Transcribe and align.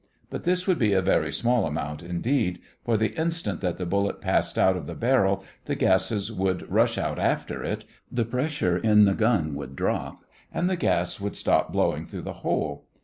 But 0.31 0.45
this 0.45 0.65
would 0.65 0.79
be 0.79 0.93
a 0.93 1.01
very 1.03 1.31
small 1.31 1.67
amount 1.67 2.01
indeed, 2.01 2.57
for 2.83 2.97
the 2.97 3.15
instant 3.15 3.61
that 3.61 3.77
the 3.77 3.85
bullet 3.85 4.19
passed 4.19 4.57
out 4.57 4.75
of 4.75 4.87
the 4.87 4.95
barrel 4.95 5.43
the 5.65 5.75
gases 5.75 6.31
would 6.31 6.67
rush 6.71 6.97
out 6.97 7.19
after 7.19 7.63
it, 7.63 7.85
the 8.11 8.25
pressure 8.25 8.79
in 8.79 9.05
the 9.05 9.13
gun 9.13 9.53
would 9.53 9.75
drop, 9.75 10.23
and 10.51 10.67
the 10.67 10.75
gas 10.75 11.19
would 11.19 11.35
stop 11.35 11.71
blowing 11.71 12.07
through 12.07 12.23
the 12.23 12.33
hole. 12.41 12.87